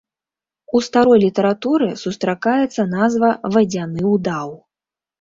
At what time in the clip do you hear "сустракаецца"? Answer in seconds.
2.05-2.89